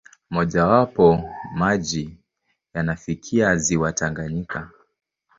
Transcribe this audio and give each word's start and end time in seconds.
Mmojawapo, 0.29 1.29
maji 1.55 2.17
yanafikia 2.73 3.55
ziwa 3.55 3.93
Tanganyika. 3.93 4.71